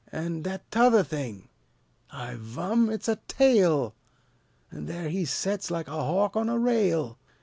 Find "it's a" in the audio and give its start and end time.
2.89-3.17